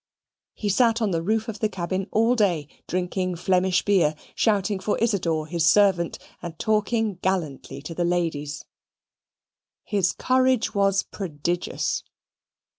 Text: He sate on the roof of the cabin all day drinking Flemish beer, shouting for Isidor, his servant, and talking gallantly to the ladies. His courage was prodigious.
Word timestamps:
He 0.55 0.67
sate 0.67 0.99
on 0.99 1.11
the 1.11 1.21
roof 1.21 1.47
of 1.47 1.59
the 1.59 1.69
cabin 1.69 2.07
all 2.09 2.33
day 2.33 2.67
drinking 2.87 3.35
Flemish 3.35 3.85
beer, 3.85 4.15
shouting 4.33 4.79
for 4.79 4.97
Isidor, 4.97 5.45
his 5.45 5.63
servant, 5.67 6.17
and 6.41 6.57
talking 6.57 7.19
gallantly 7.21 7.83
to 7.83 7.93
the 7.93 8.03
ladies. 8.03 8.65
His 9.83 10.11
courage 10.11 10.73
was 10.73 11.03
prodigious. 11.03 12.01